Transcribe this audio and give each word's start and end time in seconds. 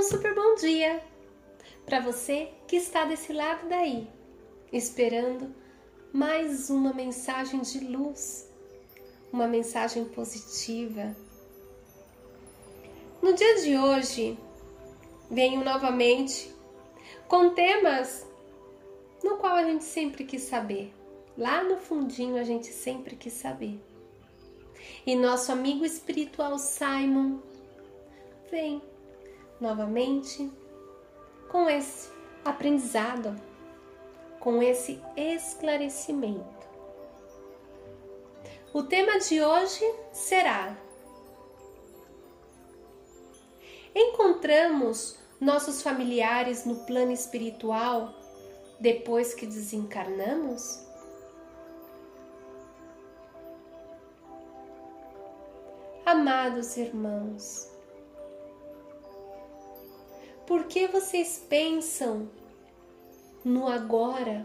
Um 0.00 0.02
super 0.02 0.34
bom 0.34 0.54
dia 0.54 1.04
para 1.84 2.00
você 2.00 2.48
que 2.66 2.76
está 2.76 3.04
desse 3.04 3.34
lado 3.34 3.68
daí, 3.68 4.08
esperando 4.72 5.54
mais 6.10 6.70
uma 6.70 6.94
mensagem 6.94 7.60
de 7.60 7.80
luz, 7.80 8.50
uma 9.30 9.46
mensagem 9.46 10.06
positiva. 10.06 11.14
No 13.20 13.34
dia 13.34 13.60
de 13.60 13.76
hoje, 13.76 14.38
venho 15.30 15.62
novamente 15.62 16.50
com 17.28 17.50
temas 17.50 18.26
no 19.22 19.36
qual 19.36 19.54
a 19.54 19.64
gente 19.64 19.84
sempre 19.84 20.24
quis 20.24 20.44
saber. 20.44 20.94
Lá 21.36 21.62
no 21.62 21.76
fundinho 21.76 22.38
a 22.38 22.42
gente 22.42 22.68
sempre 22.68 23.16
quis 23.16 23.34
saber. 23.34 23.78
E 25.04 25.14
nosso 25.14 25.52
amigo 25.52 25.84
espiritual 25.84 26.58
Simon 26.58 27.40
vem 28.50 28.80
novamente 29.60 30.50
com 31.48 31.68
esse 31.68 32.10
aprendizado, 32.44 33.36
com 34.38 34.62
esse 34.62 35.02
esclarecimento. 35.16 36.68
O 38.72 38.84
tema 38.84 39.18
de 39.18 39.42
hoje 39.42 39.84
será: 40.12 40.76
Encontramos 43.94 45.18
nossos 45.40 45.82
familiares 45.82 46.64
no 46.64 46.76
plano 46.86 47.10
espiritual 47.12 48.14
depois 48.78 49.34
que 49.34 49.46
desencarnamos? 49.46 50.86
Amados 56.06 56.76
irmãos, 56.76 57.69
por 60.50 60.64
que 60.64 60.88
vocês 60.88 61.46
pensam 61.48 62.28
no 63.44 63.68
agora, 63.68 64.44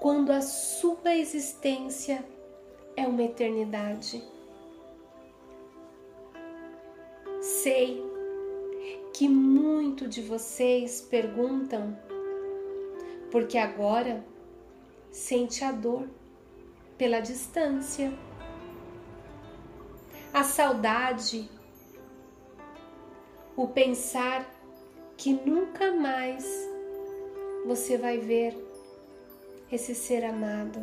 quando 0.00 0.32
a 0.32 0.40
sua 0.40 1.14
existência 1.14 2.26
é 2.96 3.06
uma 3.06 3.22
eternidade? 3.22 4.20
Sei 7.40 8.02
que 9.14 9.28
muito 9.28 10.08
de 10.08 10.22
vocês 10.22 11.00
perguntam 11.02 11.96
porque 13.30 13.56
agora 13.56 14.26
sente 15.08 15.62
a 15.62 15.70
dor 15.70 16.10
pela 16.98 17.20
distância, 17.20 18.12
a 20.34 20.42
saudade, 20.42 21.48
o 23.56 23.66
pensar 23.68 24.46
que 25.16 25.32
nunca 25.32 25.92
mais 25.92 26.44
você 27.66 27.96
vai 27.96 28.18
ver 28.18 28.56
esse 29.72 29.94
ser 29.94 30.24
amado. 30.24 30.80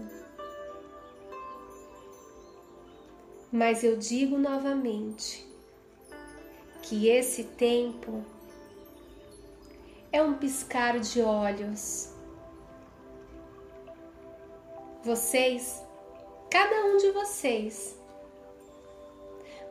Mas 3.52 3.84
eu 3.84 3.96
digo 3.96 4.38
novamente 4.38 5.48
que 6.82 7.08
esse 7.08 7.44
tempo 7.44 8.24
é 10.12 10.22
um 10.22 10.34
piscar 10.34 11.00
de 11.00 11.22
olhos 11.22 12.14
vocês, 15.04 15.84
cada 16.50 16.86
um 16.86 16.98
de 16.98 17.12
vocês, 17.12 18.00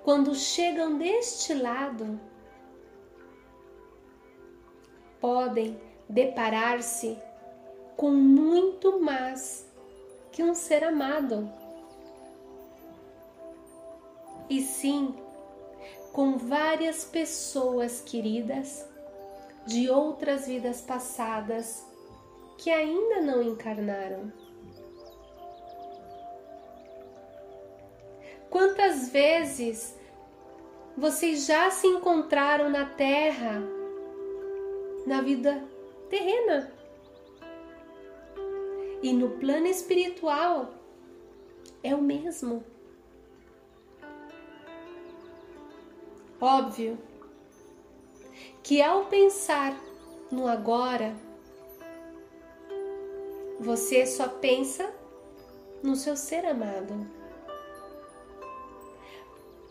quando 0.04 0.34
chegam 0.34 0.98
deste 0.98 1.54
lado, 1.54 2.20
podem 5.22 5.80
deparar-se 6.08 7.16
com 7.96 8.10
muito 8.10 9.00
mais 9.00 9.64
que 10.32 10.42
um 10.42 10.52
ser 10.52 10.82
amado. 10.82 11.48
E 14.50 14.60
sim, 14.60 15.14
com 16.12 16.36
várias 16.36 17.04
pessoas 17.04 18.00
queridas 18.00 18.84
de 19.64 19.88
outras 19.88 20.48
vidas 20.48 20.80
passadas 20.80 21.86
que 22.58 22.68
ainda 22.68 23.20
não 23.20 23.40
encarnaram. 23.40 24.32
Quantas 28.50 29.08
vezes 29.10 29.96
vocês 30.96 31.46
já 31.46 31.70
se 31.70 31.86
encontraram 31.86 32.68
na 32.68 32.84
Terra, 32.84 33.62
na 35.06 35.20
vida 35.20 35.62
terrena? 36.08 36.72
E 39.02 39.12
no 39.12 39.30
plano 39.30 39.66
espiritual 39.66 40.72
é 41.82 41.94
o 41.94 42.00
mesmo. 42.00 42.64
Óbvio 46.40 46.98
que 48.62 48.80
ao 48.80 49.06
pensar 49.06 49.76
no 50.30 50.46
agora, 50.46 51.14
você 53.60 54.06
só 54.06 54.28
pensa 54.28 54.92
no 55.82 55.94
seu 55.96 56.16
ser 56.16 56.44
amado. 56.46 57.06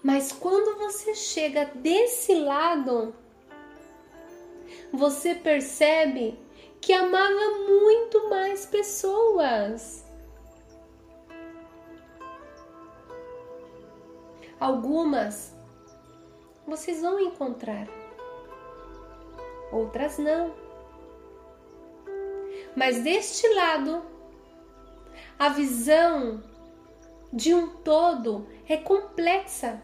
Mas 0.03 0.31
quando 0.31 0.77
você 0.77 1.13
chega 1.13 1.65
desse 1.65 2.33
lado, 2.35 3.13
você 4.91 5.35
percebe 5.35 6.37
que 6.79 6.93
amava 6.93 7.57
muito 7.67 8.29
mais 8.29 8.65
pessoas. 8.65 10.05
Algumas 14.59 15.55
vocês 16.67 17.01
vão 17.01 17.19
encontrar, 17.19 17.87
outras 19.71 20.17
não. 20.17 20.53
Mas 22.75 23.01
deste 23.03 23.47
lado, 23.55 24.03
a 25.37 25.49
visão 25.49 26.41
de 27.33 27.53
um 27.53 27.67
todo 27.67 28.47
é 28.69 28.77
complexa 28.77 29.81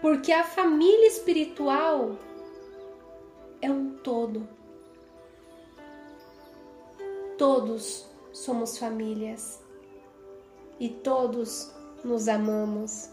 porque 0.00 0.32
a 0.32 0.44
família 0.44 1.06
espiritual 1.06 2.18
é 3.62 3.70
um 3.70 3.96
todo. 3.98 4.46
Todos 7.38 8.06
somos 8.32 8.76
famílias 8.76 9.62
e 10.78 10.88
todos 10.88 11.72
nos 12.04 12.28
amamos. 12.28 13.08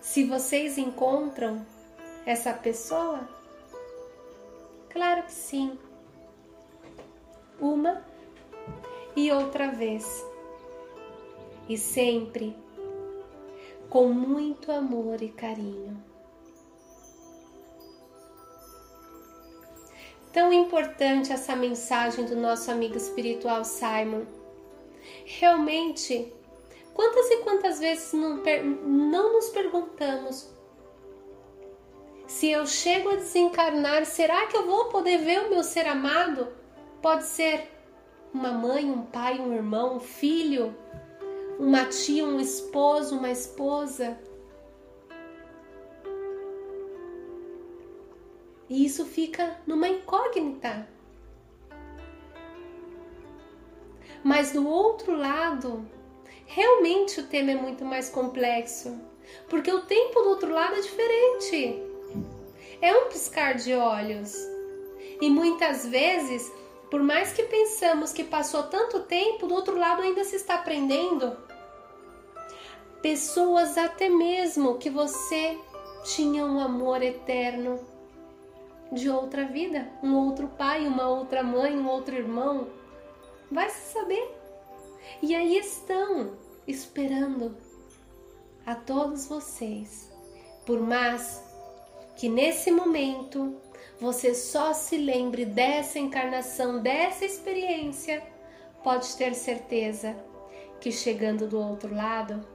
Se 0.00 0.24
vocês 0.24 0.78
encontram 0.78 1.64
essa 2.24 2.54
pessoa, 2.54 3.28
claro 4.88 5.24
que 5.24 5.32
sim. 5.32 5.78
Uma 7.60 8.02
e 9.14 9.30
outra 9.30 9.70
vez. 9.70 10.24
E 11.68 11.76
sempre 11.76 12.56
com 13.90 14.08
muito 14.08 14.72
amor 14.72 15.22
e 15.22 15.28
carinho. 15.28 16.15
Tão 20.36 20.52
importante 20.52 21.32
essa 21.32 21.56
mensagem 21.56 22.26
do 22.26 22.36
nosso 22.36 22.70
amigo 22.70 22.94
espiritual 22.94 23.64
Simon. 23.64 24.26
Realmente, 25.24 26.30
quantas 26.92 27.30
e 27.30 27.36
quantas 27.38 27.78
vezes 27.78 28.12
não, 28.12 28.42
não 28.84 29.32
nos 29.32 29.48
perguntamos 29.48 30.54
se 32.26 32.50
eu 32.50 32.66
chego 32.66 33.08
a 33.08 33.14
desencarnar, 33.14 34.04
será 34.04 34.46
que 34.46 34.54
eu 34.54 34.66
vou 34.66 34.90
poder 34.90 35.16
ver 35.22 35.46
o 35.46 35.48
meu 35.48 35.64
ser 35.64 35.88
amado? 35.88 36.48
Pode 37.00 37.24
ser 37.24 37.70
uma 38.30 38.52
mãe, 38.52 38.90
um 38.90 39.06
pai, 39.06 39.40
um 39.40 39.54
irmão, 39.54 39.96
um 39.96 40.00
filho, 40.00 40.76
uma 41.58 41.86
tia, 41.86 42.26
um 42.26 42.38
esposo, 42.38 43.16
uma 43.16 43.30
esposa. 43.30 44.18
E 48.68 48.84
isso 48.84 49.04
fica 49.04 49.58
numa 49.66 49.88
incógnita. 49.88 50.88
Mas 54.24 54.52
do 54.52 54.66
outro 54.66 55.16
lado, 55.16 55.88
realmente 56.46 57.20
o 57.20 57.26
tema 57.26 57.52
é 57.52 57.54
muito 57.54 57.84
mais 57.84 58.08
complexo, 58.08 59.00
porque 59.48 59.70
o 59.70 59.82
tempo 59.82 60.20
do 60.22 60.30
outro 60.30 60.52
lado 60.52 60.74
é 60.74 60.80
diferente. 60.80 61.82
É 62.80 62.92
um 62.96 63.08
piscar 63.08 63.54
de 63.54 63.74
olhos. 63.74 64.34
E 65.20 65.30
muitas 65.30 65.86
vezes, 65.86 66.50
por 66.90 67.02
mais 67.02 67.32
que 67.32 67.44
pensamos 67.44 68.12
que 68.12 68.24
passou 68.24 68.64
tanto 68.64 69.00
tempo, 69.04 69.46
do 69.46 69.54
outro 69.54 69.78
lado 69.78 70.02
ainda 70.02 70.24
se 70.24 70.36
está 70.36 70.56
aprendendo 70.56 71.36
pessoas 73.06 73.78
até 73.78 74.08
mesmo 74.08 74.78
que 74.78 74.90
você 74.90 75.56
tinha 76.02 76.44
um 76.44 76.58
amor 76.58 77.02
eterno 77.02 77.78
de 78.92 79.10
outra 79.10 79.44
vida, 79.44 79.88
um 80.02 80.14
outro 80.16 80.48
pai, 80.48 80.86
uma 80.86 81.08
outra 81.08 81.42
mãe, 81.42 81.76
um 81.76 81.88
outro 81.88 82.14
irmão. 82.14 82.68
Vai 83.50 83.68
se 83.70 83.92
saber. 83.92 84.34
E 85.22 85.34
aí 85.34 85.58
estão 85.58 86.32
esperando 86.66 87.56
a 88.64 88.74
todos 88.74 89.26
vocês. 89.26 90.12
Por 90.64 90.80
mais 90.80 91.42
que 92.16 92.28
nesse 92.28 92.70
momento 92.70 93.56
você 94.00 94.34
só 94.34 94.72
se 94.72 94.96
lembre 94.96 95.44
dessa 95.44 95.98
encarnação, 95.98 96.80
dessa 96.80 97.24
experiência, 97.24 98.22
pode 98.82 99.16
ter 99.16 99.34
certeza 99.34 100.16
que 100.80 100.92
chegando 100.92 101.46
do 101.46 101.58
outro 101.58 101.94
lado, 101.94 102.46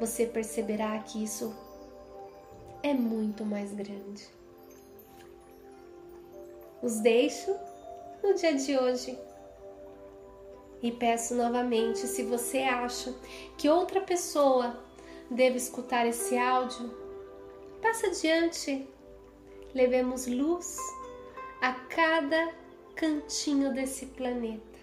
você 0.00 0.26
perceberá 0.26 0.98
que 0.98 1.22
isso 1.22 1.54
é 2.82 2.92
muito 2.92 3.44
mais 3.44 3.72
grande. 3.72 4.37
Os 6.82 7.00
deixo 7.00 7.54
no 8.22 8.34
dia 8.34 8.54
de 8.54 8.78
hoje. 8.78 9.18
E 10.80 10.92
peço 10.92 11.34
novamente, 11.34 12.06
se 12.06 12.22
você 12.22 12.58
acha 12.58 13.12
que 13.56 13.68
outra 13.68 14.00
pessoa 14.00 14.78
deve 15.28 15.56
escutar 15.56 16.06
esse 16.06 16.38
áudio, 16.38 16.94
passa 17.82 18.06
adiante. 18.06 18.86
Levemos 19.74 20.26
luz 20.26 20.76
a 21.60 21.72
cada 21.72 22.52
cantinho 22.94 23.74
desse 23.74 24.06
planeta. 24.06 24.78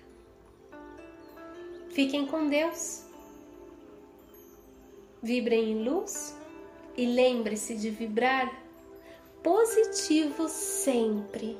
Fiquem 1.92 2.28
com 2.28 2.50
Deus. 2.50 3.06
Vibrem 5.24 5.72
em 5.72 5.84
luz 5.84 6.38
e 6.98 7.06
lembre-se 7.06 7.76
de 7.76 7.90
vibrar 7.90 8.62
positivo 9.42 10.50
sempre. 10.50 11.58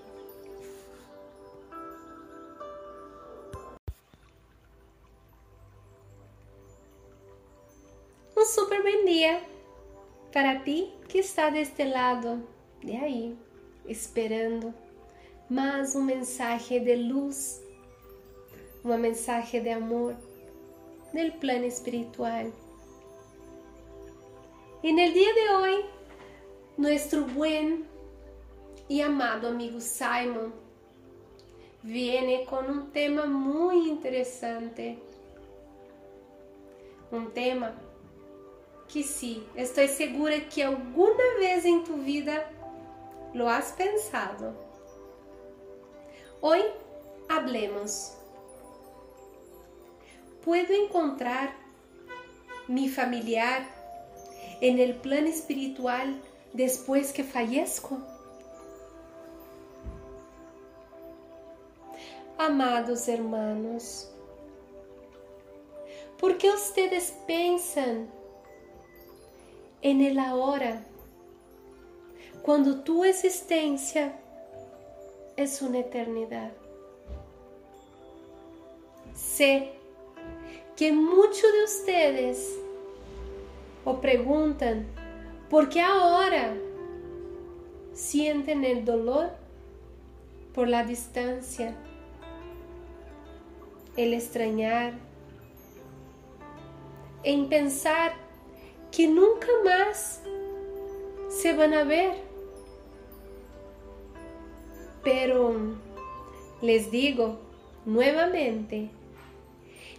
Um 8.46 8.48
super 8.48 8.84
bom 8.84 9.06
dia 9.06 9.42
para 10.32 10.60
ti 10.60 10.94
que 11.10 11.18
está 11.18 11.50
deste 11.50 11.84
lado 11.84 12.48
de 12.80 12.96
aí, 12.96 13.36
esperando 13.88 14.72
mais 15.50 15.96
um 15.96 16.04
mensagem 16.04 16.84
de 16.84 16.96
luz, 16.96 17.60
uma 18.84 18.98
mensagem 18.98 19.64
de 19.64 19.72
amor 19.72 20.16
del 21.12 21.32
plano 21.40 21.66
espiritual. 21.66 22.54
Y 24.84 24.90
en 24.90 25.00
el 25.00 25.12
día 25.12 25.34
de 25.34 25.50
hoy, 25.56 25.86
nuestro 26.78 27.26
buen 27.26 27.88
y 28.88 29.02
amado 29.02 29.48
amigo 29.48 29.82
Simon 29.82 30.54
viene 31.82 32.46
con 32.46 32.70
un 32.70 32.92
tema 32.92 33.26
muy 33.26 33.90
interesante. 33.90 35.00
Un 37.12 37.32
tema 37.32 37.74
que 38.92 39.04
sí, 39.04 39.46
estoy 39.56 39.88
segura 39.88 40.48
que 40.50 40.64
alguna 40.64 41.24
vez 41.40 41.66
en 41.66 41.84
tu 41.84 41.98
vida 41.98 42.50
lo 43.34 43.50
has 43.50 43.74
pensado. 43.74 44.54
Hoy 46.42 46.62
hablemos. 47.28 48.14
¿Puedo 50.44 50.74
encontrar 50.74 51.56
mi 52.68 52.88
familiar 52.88 53.66
en 54.62 54.80
el 54.80 54.96
plano 54.96 55.28
espiritual 55.28 56.22
después 56.54 57.12
que 57.12 57.24
fallezco? 57.24 57.98
Amados 62.38 63.08
hermanos, 63.08 64.12
¿por 66.20 66.38
qué 66.38 66.52
ustedes 66.52 67.14
piensan 67.26 68.10
en 69.86 70.02
el 70.02 70.18
ahora 70.18 70.84
cuando 72.42 72.80
tu 72.80 73.04
existencia 73.04 74.16
es 75.38 75.62
una 75.62 75.78
eternidad? 75.78 76.52
Sé 79.14 79.74
que 80.76 80.92
muchos 80.92 81.44
de 81.44 81.64
ustedes 81.66 82.58
o 83.84 84.02
preguntan 84.02 84.88
por 85.52 85.70
qué 85.70 85.82
ahora 85.82 86.56
sienten 87.94 88.64
el 88.66 88.84
dolor 88.86 89.30
por 90.56 90.68
la 90.68 90.84
distancia, 90.84 91.76
el 93.96 94.16
extrañar, 94.16 94.94
en 97.22 97.50
pensar 97.50 98.25
que 98.96 99.08
nunca 99.08 99.48
más 99.66 100.22
se 101.30 101.54
van 101.54 101.74
a 101.74 101.84
ver. 101.84 102.16
Pero 105.04 105.54
les 106.62 106.90
digo 106.90 107.38
nuevamente 107.86 108.90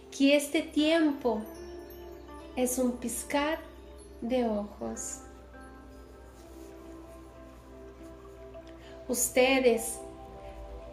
que 0.09 0.35
este 0.35 0.63
tiempo 0.63 1.43
es 2.55 2.79
un 2.79 2.93
piscar 2.93 3.59
de 4.21 4.45
ojos. 4.45 5.19
Ustedes, 9.07 9.99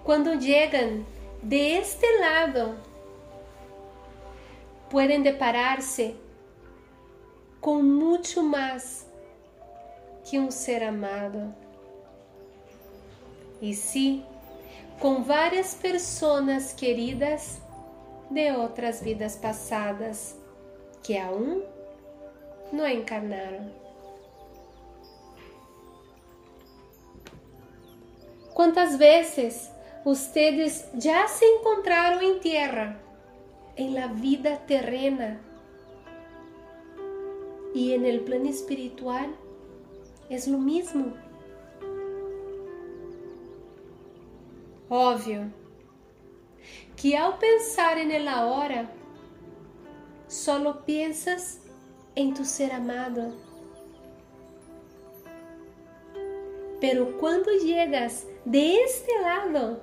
cuando 0.05 0.35
llegan 0.35 1.07
de 1.43 1.79
este 1.79 2.07
lado, 2.21 2.75
pueden 4.91 5.23
depararse 5.23 6.15
con 7.65 7.95
mucho 7.95 8.43
más 8.43 9.07
que 10.29 10.39
un 10.39 10.53
ser 10.53 10.85
amado. 10.85 11.55
Y 13.59 13.73
sí, 13.73 14.23
con 15.01 15.27
varias 15.27 15.75
personas 15.75 16.75
queridas 16.75 17.63
de 18.29 18.53
outras 18.53 19.03
vidas 19.03 19.37
passadas 19.37 20.37
que 21.03 21.17
aún 21.17 21.65
não 22.71 22.87
encarnaram. 22.87 23.73
Quantas 28.53 28.97
vezes 28.97 29.73
ustedes 30.05 30.87
já 31.01 31.27
se 31.29 31.47
encontraram 31.47 32.21
em 32.21 32.39
terra, 32.41 33.01
em 33.75 33.95
la 33.95 34.09
vida 34.09 34.55
terrena 34.67 35.41
e 37.75 37.95
en 37.95 38.07
el 38.07 38.21
plano 38.21 38.49
espiritual 38.49 39.35
es 40.31 40.47
lo 40.47 40.59
mismo. 40.59 41.13
Óbvio 44.89 45.51
que 46.97 47.17
ao 47.17 47.37
pensar 47.37 47.99
en 47.99 48.11
el 48.11 48.29
ahora, 48.29 48.91
solo 50.29 50.85
piensas 50.85 51.61
en 52.15 52.33
tu 52.33 52.45
ser 52.45 52.73
amado. 52.73 53.35
Pero 56.81 57.19
cuando 57.19 57.51
llegas 57.51 58.27
de 58.45 58.77
este 58.83 59.13
lado, 59.21 59.81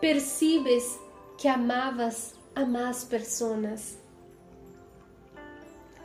percibes 0.00 0.98
que 1.40 1.48
amabas 1.48 2.34
a 2.54 2.64
más 2.64 3.04
personas. 3.04 3.98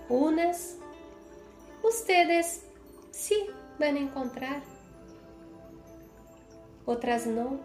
Unas, 0.10 0.78
ustedes 1.84 2.64
sí 3.12 3.48
van 3.78 3.96
a 3.96 4.00
encontrar, 4.00 4.64
otras 6.86 7.28
no. 7.28 7.60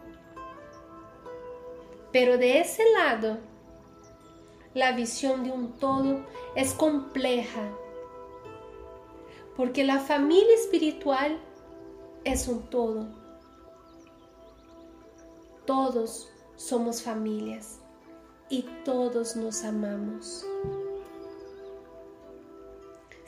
Pero 2.12 2.36
de 2.36 2.60
ese 2.60 2.82
lado, 2.92 3.38
la 4.74 4.92
visión 4.92 5.42
de 5.42 5.52
un 5.52 5.72
todo 5.78 6.24
es 6.54 6.74
compleja, 6.74 7.72
porque 9.56 9.82
la 9.82 9.98
familia 9.98 10.54
espiritual 10.54 11.40
es 12.24 12.46
un 12.46 12.68
todo. 12.68 13.06
Todos 15.64 16.30
somos 16.56 17.02
familias 17.02 17.80
y 18.50 18.66
todos 18.84 19.34
nos 19.34 19.64
amamos. 19.64 20.44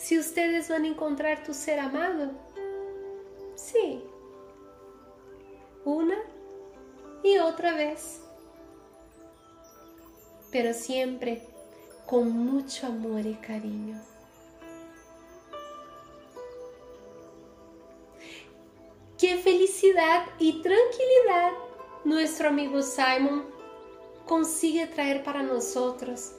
Si 0.07 0.17
ustedes 0.17 0.69
van 0.69 0.85
a 0.85 0.87
encontrar 0.87 1.43
tu 1.43 1.53
ser 1.53 1.81
amado, 1.81 2.31
sí, 3.57 4.05
una 5.85 6.17
y 7.25 7.39
otra 7.39 7.75
vez, 7.75 8.21
pero 10.53 10.73
siempre 10.75 11.43
con 12.07 12.29
mucho 12.31 12.87
amor 12.87 13.27
y 13.27 13.35
cariño. 13.35 14.01
Qué 19.19 19.39
felicidad 19.39 20.25
y 20.39 20.63
tranquilidad 20.63 21.51
nuestro 22.05 22.51
amigo 22.51 22.81
Simon 22.81 23.45
consigue 24.25 24.87
traer 24.87 25.25
para 25.25 25.43
nosotros 25.43 26.31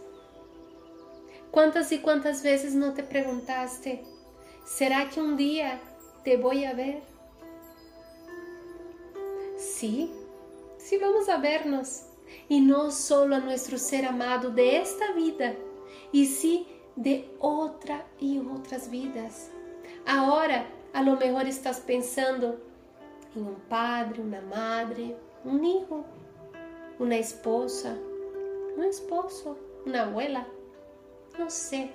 ¿Cuántas 1.52 1.92
y 1.92 2.00
cuántas 2.00 2.44
veces 2.44 2.76
no 2.76 2.94
te 2.94 3.04
preguntaste, 3.04 4.04
¿será 4.66 5.10
que 5.10 5.22
un 5.22 5.38
día 5.38 5.80
te 6.24 6.38
voy 6.38 6.66
a 6.66 6.74
ver? 6.74 7.02
Sí, 9.58 10.12
sí 10.78 10.98
vamos 10.98 11.30
a 11.30 11.38
vernos. 11.38 12.04
Y 12.50 12.60
no 12.60 12.92
solo 12.92 13.38
a 13.38 13.40
nuestro 13.40 13.78
ser 13.78 14.06
amado 14.06 14.50
de 14.50 14.78
esta 14.78 15.14
vida, 15.14 15.56
y 16.12 16.26
sí 16.26 16.68
de 16.96 17.30
otra 17.40 18.06
y 18.20 18.40
otras 18.40 18.90
vidas. 18.90 19.50
Ahora, 20.06 20.66
a 20.94 21.02
lo 21.04 21.16
mejor 21.16 21.48
estás 21.48 21.80
pensando 21.80 22.60
em 23.36 23.42
um 23.42 23.56
padre, 23.70 24.22
uma 24.22 24.42
madre, 24.42 25.16
um 25.46 25.64
hijo, 25.64 26.04
uma 27.00 27.16
esposa, 27.16 27.98
um 28.78 28.84
esposo, 28.84 29.58
uma 29.86 30.02
abuela, 30.02 30.46
não 31.38 31.50
sei. 31.50 31.92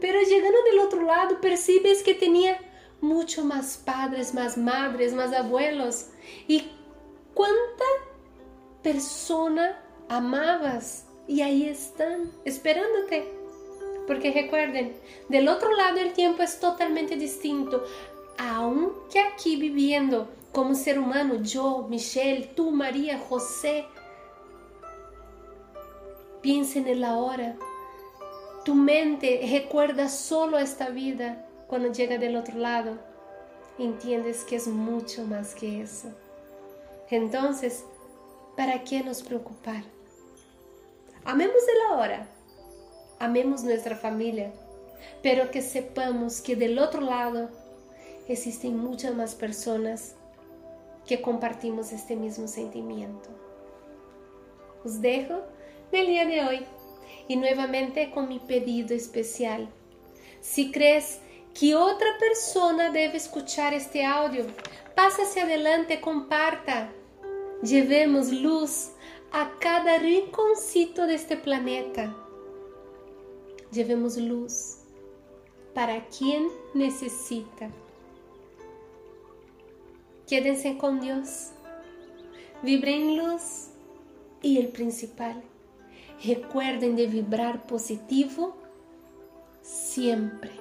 Pero 0.00 0.24
chegando 0.24 0.70
do 0.70 0.80
outro 0.80 1.04
lado, 1.04 1.36
percebes 1.36 2.02
que 2.02 2.14
tinha 2.14 2.58
muito 3.00 3.44
mais 3.44 3.76
padres, 3.76 4.32
mais 4.32 4.56
madres, 4.56 5.12
mais 5.12 5.32
abuelos. 5.32 6.10
E 6.48 6.70
quanta 7.34 7.84
persona 8.82 9.78
amabas 10.08 11.06
aí 11.28 11.68
estão 11.68 12.30
esperándote. 12.44 13.22
Porque 14.06 14.30
recuerden, 14.30 14.96
del 15.28 15.48
otro 15.48 15.70
lado 15.76 15.98
el 16.00 16.12
tiempo 16.12 16.42
es 16.42 16.58
totalmente 16.58 17.16
distinto. 17.16 17.84
Aunque 18.38 19.20
aquí 19.20 19.56
viviendo 19.56 20.28
como 20.50 20.74
ser 20.74 20.98
humano, 20.98 21.42
yo, 21.42 21.86
Michelle, 21.88 22.52
tú, 22.56 22.72
María, 22.72 23.18
José, 23.18 23.86
piensen 26.40 26.86
en 26.88 27.00
la 27.00 27.16
hora. 27.16 27.56
Tu 28.64 28.74
mente 28.74 29.40
recuerda 29.50 30.08
solo 30.08 30.58
esta 30.58 30.90
vida 30.90 31.46
cuando 31.66 31.92
llega 31.92 32.18
del 32.18 32.36
otro 32.36 32.58
lado. 32.58 32.98
Entiendes 33.78 34.44
que 34.44 34.56
es 34.56 34.66
mucho 34.66 35.24
más 35.24 35.54
que 35.54 35.80
eso. 35.80 36.08
Entonces, 37.10 37.84
¿para 38.56 38.84
qué 38.84 39.02
nos 39.02 39.22
preocupar? 39.22 39.82
Amemos 41.24 41.62
el 41.68 41.92
ahora, 41.92 42.26
amemos 43.18 43.62
nuestra 43.62 43.96
familia, 43.96 44.52
pero 45.22 45.50
que 45.50 45.62
sepamos 45.62 46.40
que 46.40 46.56
del 46.56 46.78
otro 46.78 47.00
lado 47.00 47.48
existen 48.28 48.76
muchas 48.76 49.14
más 49.14 49.34
personas 49.34 50.14
que 51.06 51.20
compartimos 51.20 51.92
este 51.92 52.16
mismo 52.16 52.46
sentimiento. 52.46 53.28
Os 54.84 55.00
dejo 55.00 55.42
del 55.92 56.06
día 56.06 56.26
de 56.26 56.44
hoy 56.44 56.66
y 57.28 57.36
nuevamente 57.36 58.10
con 58.10 58.28
mi 58.28 58.38
pedido 58.38 58.94
especial. 58.94 59.68
Si 60.40 60.70
crees 60.70 61.20
que 61.54 61.74
otra 61.74 62.08
persona 62.18 62.90
debe 62.90 63.16
escuchar 63.16 63.74
este 63.74 64.04
audio, 64.04 64.46
pásase 64.94 65.40
adelante, 65.40 66.00
comparta. 66.00 66.92
Llevemos 67.62 68.32
luz 68.32 68.90
a 69.32 69.50
cada 69.60 69.98
rinconcito 69.98 71.06
de 71.06 71.14
este 71.14 71.36
planeta. 71.36 72.16
Llevemos 73.72 74.16
luz 74.16 74.78
para 75.74 76.06
quien 76.08 76.48
necesita. 76.74 77.70
Quédense 80.26 80.78
con 80.78 81.00
Dios. 81.00 81.50
Vibren 82.62 83.16
luz. 83.16 83.68
Y 84.42 84.58
el 84.58 84.68
principal, 84.68 85.42
recuerden 86.24 86.96
de 86.96 87.06
vibrar 87.06 87.66
positivo 87.66 88.56
siempre. 89.62 90.59